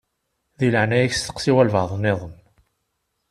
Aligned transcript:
Di 0.57 0.67
leɛnaya-k 0.73 1.13
steqsi 1.17 1.51
walebɛaḍ-nniḍen. 1.55 2.33